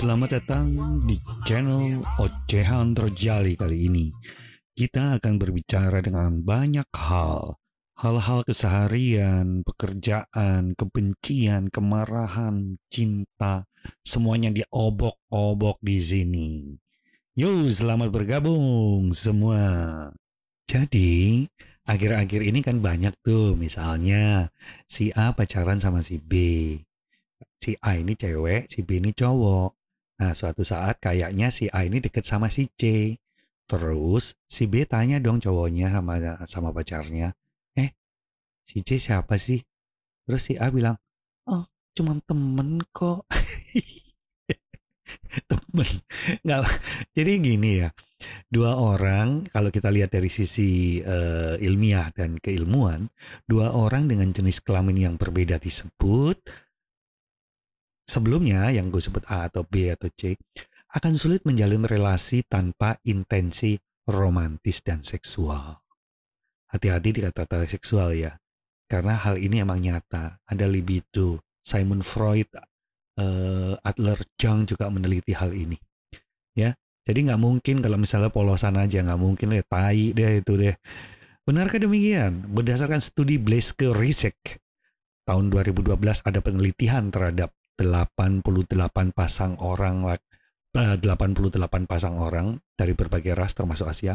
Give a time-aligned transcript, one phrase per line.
[0.00, 1.12] selamat datang di
[1.44, 4.08] channel Ocehan Terjali kali ini.
[4.72, 7.60] Kita akan berbicara dengan banyak hal.
[8.00, 13.68] Hal-hal keseharian, pekerjaan, kebencian, kemarahan, cinta,
[14.00, 16.48] semuanya diobok-obok di sini.
[17.36, 20.08] Yuk, selamat bergabung semua.
[20.64, 21.44] Jadi,
[21.84, 24.48] akhir-akhir ini kan banyak tuh, misalnya
[24.88, 26.32] si A pacaran sama si B
[27.60, 29.79] si A ini cewek, si B ini cowok.
[30.20, 33.16] Nah, suatu saat kayaknya si A ini deket sama si C.
[33.64, 37.32] Terus si B tanya dong cowoknya sama sama pacarnya,
[37.72, 37.96] "Eh,
[38.60, 39.64] si C siapa sih?"
[40.28, 41.00] Terus si A bilang,
[41.48, 41.64] "Oh,
[41.96, 43.24] cuma temen kok."
[45.50, 45.90] temen.
[46.44, 46.60] Nggak,
[47.16, 47.88] jadi gini ya.
[48.50, 53.08] Dua orang, kalau kita lihat dari sisi uh, ilmiah dan keilmuan,
[53.48, 56.69] dua orang dengan jenis kelamin yang berbeda disebut
[58.10, 60.34] sebelumnya yang gue sebut A atau B atau C
[60.90, 63.78] akan sulit menjalin relasi tanpa intensi
[64.10, 65.78] romantis dan seksual.
[66.66, 68.34] Hati-hati di kata-kata seksual ya,
[68.90, 70.42] karena hal ini emang nyata.
[70.42, 71.38] Ada libido.
[71.62, 72.50] Simon Freud,
[73.20, 75.78] uh, Adler Jung juga meneliti hal ini.
[76.56, 76.74] Ya,
[77.06, 80.74] jadi nggak mungkin kalau misalnya polosan aja nggak mungkin deh, tai deh itu deh.
[81.46, 82.50] Benarkah demikian?
[82.50, 84.58] Berdasarkan studi Blaske Risek
[85.28, 85.94] tahun 2012
[86.26, 90.04] ada penelitian terhadap 88 pasang orang
[90.76, 94.14] 88 eh, pasang orang dari berbagai ras termasuk Asia,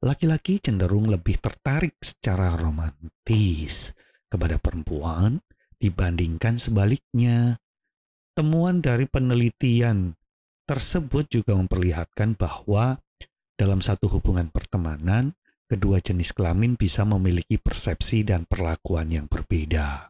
[0.00, 3.92] laki-laki cenderung lebih tertarik secara romantis
[4.30, 5.42] kepada perempuan
[5.76, 7.60] dibandingkan sebaliknya.
[8.32, 10.14] Temuan dari penelitian
[10.62, 13.02] tersebut juga memperlihatkan bahwa
[13.58, 15.34] dalam satu hubungan pertemanan,
[15.66, 20.06] kedua jenis kelamin bisa memiliki persepsi dan perlakuan yang berbeda.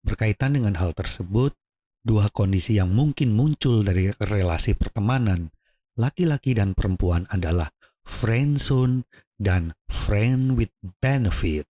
[0.00, 1.52] Berkaitan dengan hal tersebut,
[2.00, 5.52] dua kondisi yang mungkin muncul dari relasi pertemanan
[6.00, 7.68] laki-laki dan perempuan adalah
[8.00, 9.04] friend zone
[9.36, 10.72] dan friend with
[11.04, 11.68] benefit.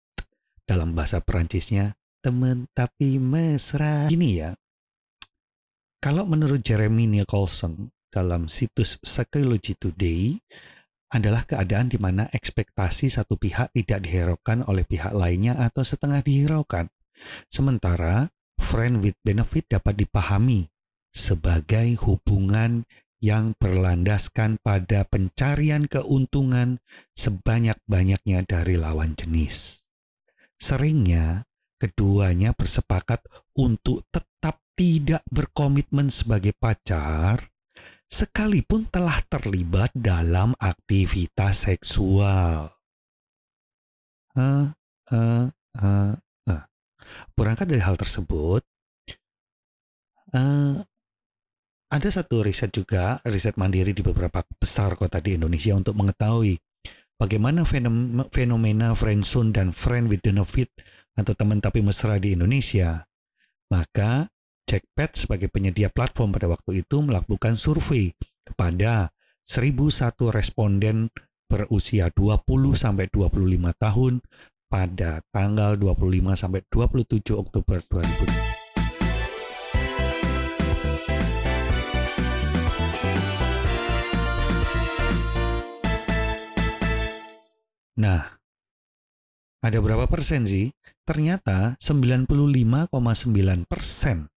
[0.67, 4.11] Dalam bahasa Perancisnya, teman tapi mesra.
[4.11, 4.51] Ini ya,
[6.03, 10.35] kalau menurut Jeremy Nicholson dalam situs Psychology Today,
[11.15, 16.91] adalah keadaan di mana ekspektasi satu pihak tidak dihiraukan oleh pihak lainnya atau setengah dihiraukan.
[17.49, 20.69] Sementara friend with benefit dapat dipahami
[21.13, 22.85] sebagai hubungan
[23.25, 26.79] yang berlandaskan pada pencarian keuntungan
[27.17, 29.81] sebanyak-banyaknya dari lawan jenis.
[30.61, 31.49] Seringnya,
[31.81, 33.25] keduanya bersepakat
[33.57, 37.49] untuk tetap tidak berkomitmen sebagai pacar,
[38.13, 42.77] sekalipun telah terlibat dalam aktivitas seksual.
[44.37, 44.69] Uh,
[45.09, 45.49] uh,
[45.81, 46.13] uh,
[47.37, 48.65] Berangkat dari hal tersebut,
[50.33, 50.81] uh,
[51.87, 56.59] ada satu riset juga, riset mandiri di beberapa besar kota di Indonesia untuk mengetahui
[57.21, 57.63] bagaimana
[58.29, 60.73] fenomena friendzone dan friend with benefit
[61.17, 63.05] atau teman tapi mesra di Indonesia.
[63.71, 64.27] Maka
[64.67, 68.11] Jackpad sebagai penyedia platform pada waktu itu melakukan survei
[68.43, 69.15] kepada
[69.47, 71.15] 1001 responden
[71.47, 72.43] berusia 20
[72.75, 73.39] sampai 25
[73.79, 74.19] tahun
[74.67, 78.57] pada tanggal 25 sampai 27 Oktober 2000.
[87.97, 88.37] Nah,
[89.65, 90.69] ada berapa persen sih?
[91.09, 92.93] Ternyata 95,9
[93.65, 94.29] persen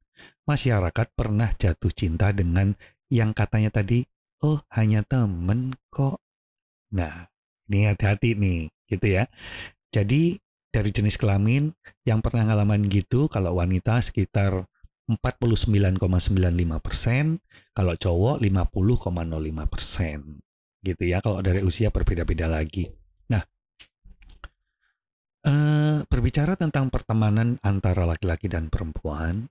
[0.48, 2.74] masyarakat pernah jatuh cinta dengan
[3.12, 4.08] yang katanya tadi,
[4.42, 6.18] oh hanya temen kok.
[6.96, 7.30] Nah,
[7.70, 9.30] ini hati-hati nih, gitu ya.
[9.90, 10.38] Jadi
[10.70, 11.74] dari jenis kelamin
[12.06, 14.70] yang pernah ngalaman gitu kalau wanita sekitar
[15.10, 17.42] 49,95 persen,
[17.74, 20.38] kalau cowok 50,05 persen,
[20.86, 21.18] gitu ya.
[21.18, 22.86] Kalau dari usia berbeda-beda lagi.
[23.34, 23.42] Nah,
[25.50, 29.50] eh, berbicara tentang pertemanan antara laki-laki dan perempuan,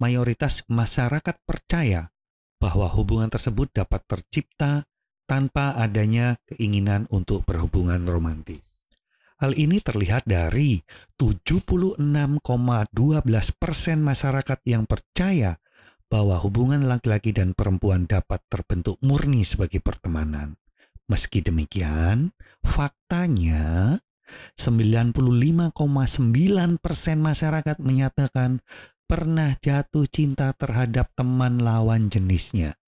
[0.00, 2.08] mayoritas masyarakat percaya
[2.56, 4.88] bahwa hubungan tersebut dapat tercipta
[5.28, 8.73] tanpa adanya keinginan untuk berhubungan romantis.
[9.44, 10.80] Hal ini terlihat dari
[11.20, 12.00] 76,12
[13.60, 15.60] persen masyarakat yang percaya
[16.08, 20.56] bahwa hubungan laki-laki dan perempuan dapat terbentuk murni sebagai pertemanan.
[21.12, 22.32] Meski demikian,
[22.64, 24.00] faktanya
[24.56, 25.12] 95,9
[26.80, 28.64] persen masyarakat menyatakan
[29.04, 32.80] pernah jatuh cinta terhadap teman lawan jenisnya.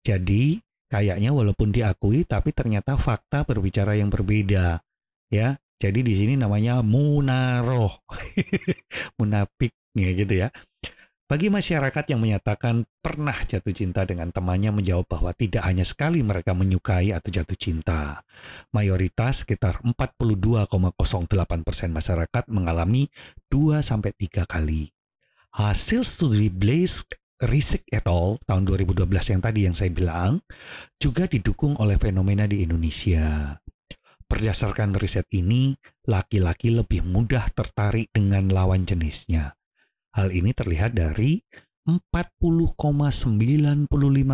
[0.00, 0.56] Jadi,
[0.88, 4.80] kayaknya walaupun diakui tapi ternyata fakta berbicara yang berbeda.
[5.28, 8.02] Ya, jadi di sini namanya munaroh,
[9.18, 10.50] munafik ya gitu ya.
[11.28, 16.56] Bagi masyarakat yang menyatakan pernah jatuh cinta dengan temannya menjawab bahwa tidak hanya sekali mereka
[16.56, 18.24] menyukai atau jatuh cinta.
[18.72, 23.12] Mayoritas sekitar 42,08 persen masyarakat mengalami
[23.52, 24.88] 2-3 kali.
[25.52, 27.04] Hasil studi Blaze
[27.38, 28.40] Risik et al.
[28.48, 30.42] tahun 2012 yang tadi yang saya bilang
[30.98, 33.54] juga didukung oleh fenomena di Indonesia.
[34.28, 39.58] Berdasarkan riset ini, laki-laki lebih mudah tertarik dengan lawan jenisnya
[40.18, 41.38] Hal ini terlihat dari
[41.86, 42.82] 40,95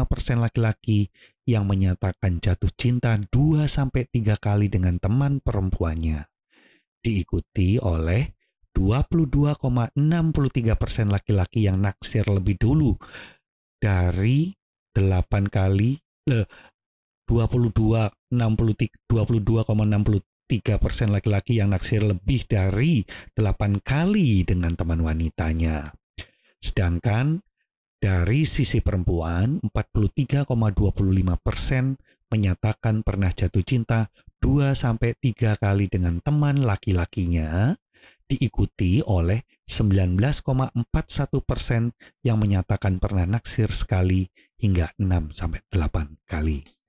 [0.08, 1.12] persen laki-laki
[1.44, 4.08] yang menyatakan jatuh cinta 2-3
[4.40, 6.24] kali dengan teman perempuannya.
[7.04, 8.32] Diikuti oleh
[8.72, 12.96] 22,63 persen laki-laki yang naksir lebih dulu
[13.76, 14.56] dari
[14.96, 16.00] 8 kali
[16.32, 16.48] eh,
[17.24, 18.10] 22
[20.44, 23.00] 3 persen laki-laki yang naksir lebih dari
[23.32, 25.96] 8 kali dengan teman wanitanya.
[26.60, 27.40] Sedangkan
[27.96, 30.44] dari sisi perempuan, 43,25
[31.40, 31.96] persen
[32.28, 34.12] menyatakan pernah jatuh cinta
[34.44, 37.72] 2-3 kali dengan teman laki-lakinya,
[38.28, 44.28] diikuti oleh 19,41 persen yang menyatakan pernah naksir sekali
[44.60, 46.83] hingga 6-8 kali.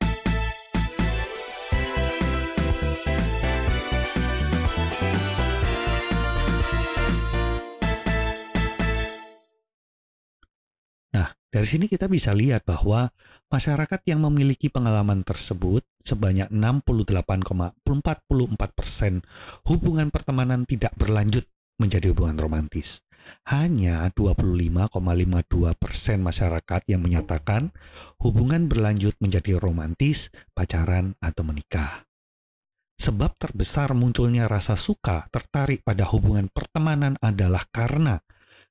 [11.55, 13.15] Dari sini kita bisa lihat bahwa
[13.47, 17.79] masyarakat yang memiliki pengalaman tersebut sebanyak 68,44
[18.75, 19.23] persen
[19.63, 21.47] hubungan pertemanan tidak berlanjut
[21.79, 23.07] menjadi hubungan romantis.
[23.47, 27.71] Hanya 25,52 persen masyarakat yang menyatakan
[28.19, 32.03] hubungan berlanjut menjadi romantis, pacaran, atau menikah.
[32.99, 38.19] Sebab terbesar munculnya rasa suka tertarik pada hubungan pertemanan adalah karena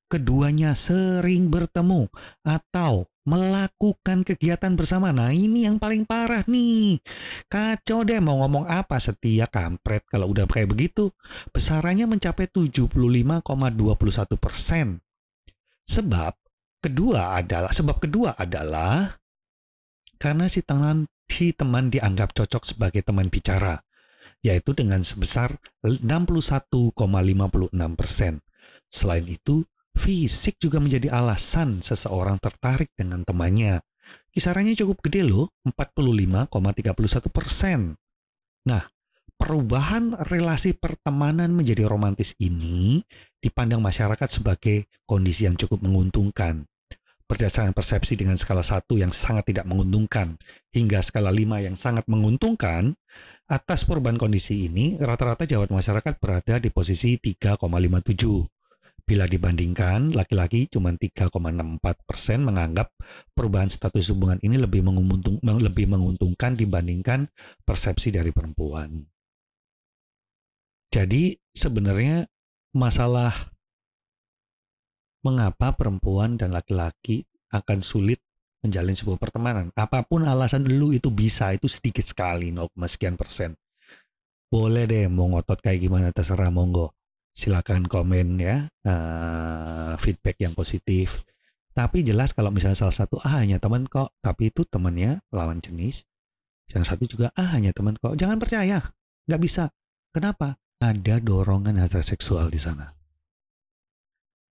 [0.08, 2.06] keduanya sering bertemu
[2.44, 5.10] atau melakukan kegiatan bersama.
[5.10, 7.00] Nah ini yang paling parah nih.
[7.48, 11.08] Kacau deh mau ngomong apa setia kampret kalau udah kayak begitu.
[11.50, 15.00] Besarannya mencapai 75,21 persen.
[15.88, 16.32] Sebab
[16.84, 19.16] kedua adalah sebab kedua adalah
[20.20, 23.80] karena si teman si teman dianggap cocok sebagai teman bicara,
[24.44, 26.92] yaitu dengan sebesar 61,56
[27.96, 28.44] persen.
[28.92, 33.80] Selain itu, Fisik juga menjadi alasan seseorang tertarik dengan temannya.
[34.34, 37.94] Kisarannya cukup gede loh, 45,31 persen.
[38.66, 38.84] Nah,
[39.38, 43.00] perubahan relasi pertemanan menjadi romantis ini
[43.38, 46.66] dipandang masyarakat sebagai kondisi yang cukup menguntungkan.
[47.24, 50.36] Berdasarkan persepsi dengan skala 1 yang sangat tidak menguntungkan
[50.76, 52.92] hingga skala 5 yang sangat menguntungkan,
[53.48, 58.53] atas perubahan kondisi ini rata-rata jawab masyarakat berada di posisi 3,57.
[59.04, 62.88] Bila dibandingkan, laki-laki cuma 3,64 persen menganggap
[63.36, 67.28] perubahan status hubungan ini lebih, menguntung, lebih menguntungkan dibandingkan
[67.68, 69.04] persepsi dari perempuan.
[70.88, 72.24] Jadi sebenarnya
[72.72, 73.52] masalah
[75.20, 78.24] mengapa perempuan dan laki-laki akan sulit
[78.64, 79.68] menjalin sebuah pertemanan.
[79.76, 83.52] Apa pun alasan lu itu bisa, itu sedikit sekali, 0, sekian persen.
[84.48, 86.96] Boleh deh mau ngotot kayak gimana terserah monggo
[87.34, 91.26] silakan komen ya uh, feedback yang positif.
[91.74, 96.06] Tapi jelas kalau misalnya salah satu ah hanya teman kok, tapi itu temannya lawan jenis.
[96.70, 98.14] Yang satu juga ah hanya teman kok.
[98.14, 98.78] Jangan percaya,
[99.26, 99.74] nggak bisa.
[100.14, 100.54] Kenapa?
[100.78, 102.94] Ada dorongan heteroseksual di sana.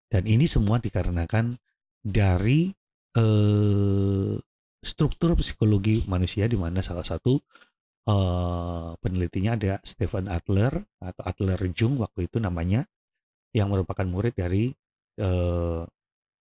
[0.09, 1.55] Dan ini semua dikarenakan
[2.01, 2.73] dari
[3.15, 4.35] uh,
[4.81, 7.37] struktur psikologi manusia di mana salah satu
[8.07, 12.85] uh, penelitinya ada Stephen Adler atau Adler Jung waktu itu namanya
[13.51, 14.71] yang merupakan murid dari
[15.19, 15.83] uh,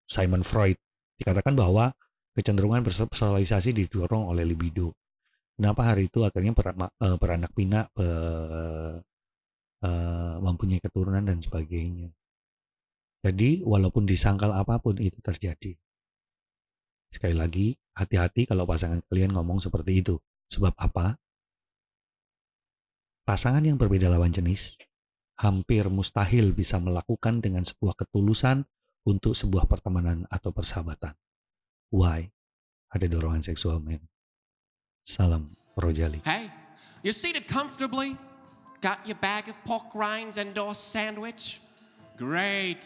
[0.07, 0.79] Simon Freud
[1.21, 1.93] dikatakan bahwa
[2.33, 4.95] kecenderungan bersosialisasi didorong oleh libido.
[5.59, 8.97] Kenapa hari itu akhirnya ber, uh, beranak pinak uh,
[9.85, 12.09] uh, mempunyai keturunan dan sebagainya.
[13.21, 15.77] Jadi walaupun disangkal apa pun itu terjadi.
[17.13, 20.17] Sekali lagi, hati-hati kalau pasangan kalian ngomong seperti itu.
[20.49, 21.21] Sebab apa?
[23.31, 24.75] Pasangan yang berbeda lawan jenis
[25.39, 28.67] hampir mustahil bisa melakukan dengan sebuah ketulusan
[29.07, 31.15] untuk sebuah pertemanan atau persahabatan.
[31.95, 32.35] Why?
[32.91, 34.03] Ada dorongan seksual, men.
[35.07, 35.47] Salam
[35.79, 36.19] Rojali.
[36.27, 36.51] Hey,
[37.07, 38.19] you seated comfortably?
[38.83, 41.63] Got your bag of pork rinds and or sandwich?
[42.19, 42.83] Great.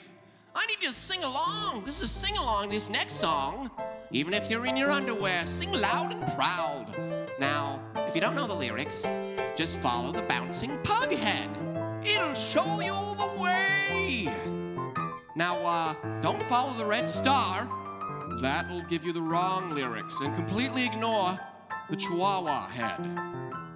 [0.53, 1.89] I need you to sing along.
[1.89, 3.73] This is sing along this next song.
[4.13, 6.93] Even if you're in your underwear, sing loud and proud.
[7.41, 9.09] Now, if you don't know the lyrics,
[9.57, 11.49] Just follow the bouncing pug head.
[12.05, 14.29] It'll show you the way.
[15.37, 17.69] Now, uh, don't follow the red star.
[18.41, 21.39] That will give you the wrong lyrics and completely ignore
[21.89, 23.09] the chihuahua head.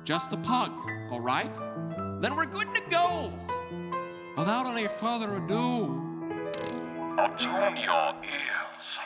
[0.04, 0.72] Just the pug,
[1.12, 1.54] all right?
[2.20, 3.32] Then we're good to go.
[4.36, 6.04] Without any further ado,
[7.18, 8.98] Attune your ears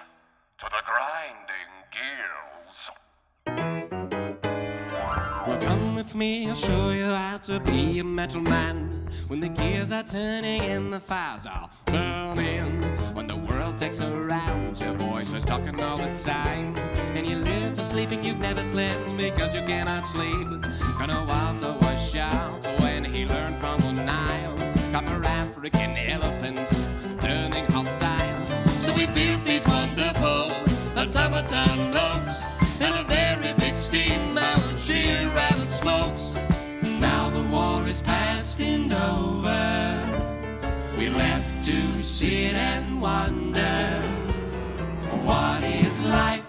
[6.15, 8.89] me, I'll show you how to be a metal man.
[9.29, 12.83] When the gears are turning and the fires are burning.
[13.15, 16.77] When the world takes a round, your voice is talking all the time.
[17.17, 20.63] And you live for sleeping, you've never slept because you cannot sleep.
[20.99, 24.57] Colonel Walter was shout when he learned from the Nile.
[24.93, 26.83] Copper African elephants
[27.21, 28.47] turning hostile.
[28.81, 30.53] So we built these wonderful
[30.97, 32.32] automaton notes
[38.61, 39.99] and over.
[40.99, 44.03] We left to sit and wonder
[45.25, 46.42] what is life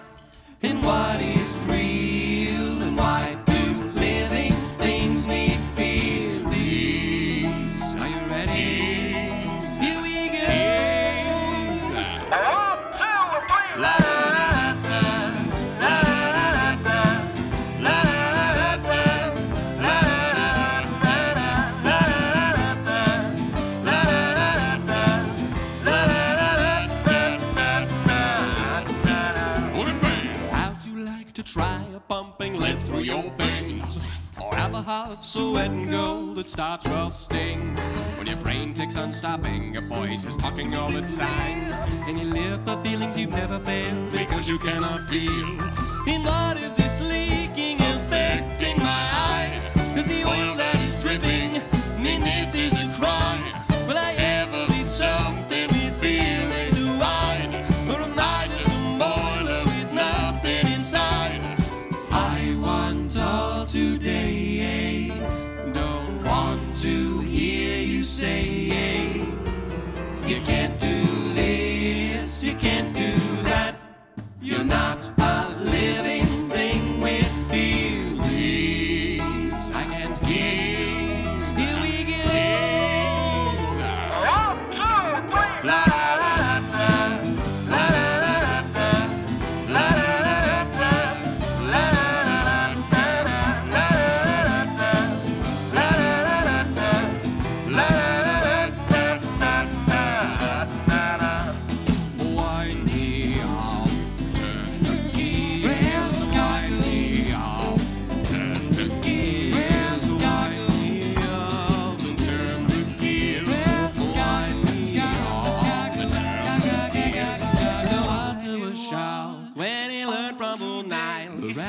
[31.44, 34.08] try a pumping lead through your veins?
[34.42, 37.76] Or have a heart so wet and gold that starts rusting?
[38.16, 41.60] When your brain ticks on stopping, your voice is talking all the time.
[42.08, 45.48] And you live for feelings you've never felt because you cannot feel.
[46.08, 47.43] In what is this leaking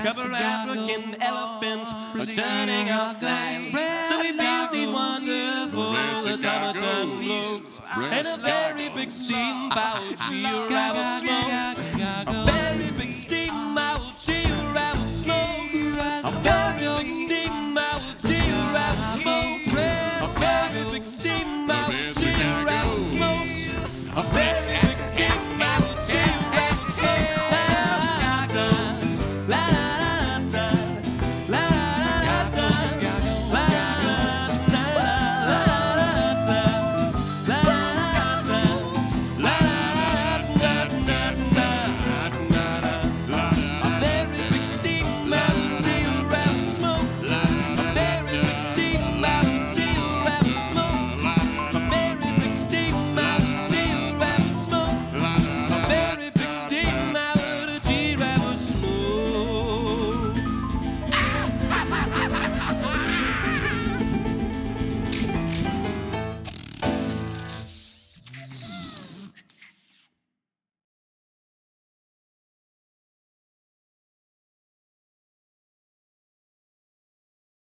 [0.06, 0.14] Nile.
[0.14, 3.60] Cover African elephants was turning us down.
[4.10, 12.55] So we built these wonderful automaton floats and a very big steam powered geo rabbit